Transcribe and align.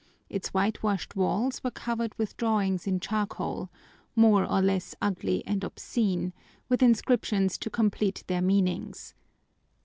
Its 0.31 0.49
whitewashed 0.51 1.15
walls 1.15 1.63
were 1.63 1.69
covered 1.69 2.17
with 2.17 2.35
drawings 2.35 2.87
in 2.87 2.99
charcoal, 2.99 3.69
more 4.15 4.43
or 4.51 4.59
less 4.59 4.95
ugly 4.99 5.43
and 5.45 5.63
obscene, 5.63 6.33
with 6.69 6.81
inscriptions 6.81 7.55
to 7.59 7.69
complete 7.69 8.23
their 8.25 8.41
meanings. 8.41 9.13